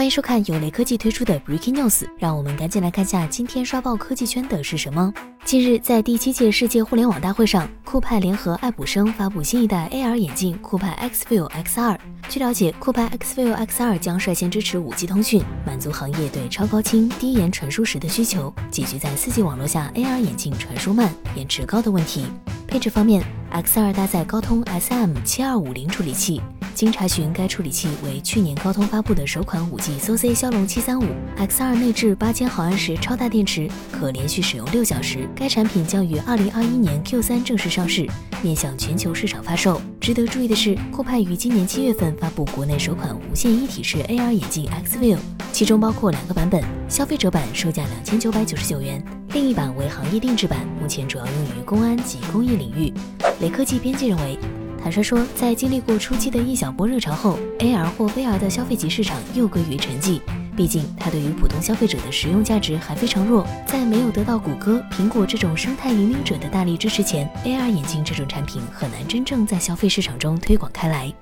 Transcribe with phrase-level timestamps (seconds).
[0.00, 5.12] 欢迎收看由雷科技推出的 Breaking News，让我们赶紧来看下今天刷爆科技圈的是什么。
[5.44, 11.98] 近日，在第七届世界互联网大会上，酷派联合爱普生发布新一代 AR 眼镜酷派 Xview X2。
[12.30, 22.24] 据了解，酷派 Xview X2 将率先支持 5G 通讯，满足行业对超高清低延传输时的需求，解决在 4G 网络下 AR 眼镜传输慢、延迟高的问题。
[22.66, 23.22] 配置方面
[23.52, 26.40] ，X2 搭载高通 SM7250 处理器。
[26.74, 31.04] 经查询，该处理器为去年高通发布的首款 5G SoC 骁龙735
[31.36, 35.28] X2，内置八千毫安时超大电池，可连续使用六小时。
[35.34, 38.08] 该产品将于2021年 Q3 正式上市，
[38.42, 39.80] 面向全球市场发售。
[40.00, 45.18] 值得注意的是，酷派于今年七月份发布国内首款无线一体式 AR 眼镜 Xview，
[45.52, 52.92] 其中包括两个版本，消费者版售价两千九百九十九元，另一版为行业定制版，目前主要用于公安及工业领域。
[53.40, 54.38] 雷科技编辑认为。
[54.82, 60.20] 坦率说，在经历过初期的一小波热潮后，AR 或 VR 的消费级市场又归于沉寂。
[60.56, 63.46] 毕竟，它对于普通消费者的实用价值还非常弱。
[63.66, 71.12] 在没有得到谷歌、苹果这种生态引领者的大力支持前，AR 眼镜这种产品很难真正在消费市场中推广开来。